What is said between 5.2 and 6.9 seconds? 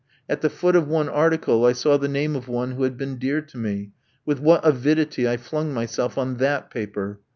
I flung myself on that